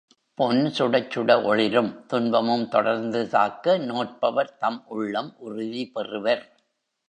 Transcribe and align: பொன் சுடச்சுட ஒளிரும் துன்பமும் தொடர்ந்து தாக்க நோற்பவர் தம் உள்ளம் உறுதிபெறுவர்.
பொன் 0.37 0.61
சுடச்சுட 0.77 1.43
ஒளிரும் 1.43 2.05
துன்பமும் 2.07 2.67
தொடர்ந்து 2.67 3.29
தாக்க 3.29 3.77
நோற்பவர் 3.77 4.57
தம் 4.57 4.83
உள்ளம் 4.87 5.31
உறுதிபெறுவர். 5.39 6.43